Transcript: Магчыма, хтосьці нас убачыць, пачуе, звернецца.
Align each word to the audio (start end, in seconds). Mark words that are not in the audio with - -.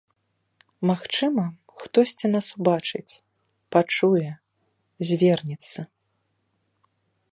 Магчыма, 0.91 1.43
хтосьці 1.83 2.27
нас 2.35 2.47
убачыць, 2.59 3.17
пачуе, 3.75 4.25
звернецца. 5.11 5.79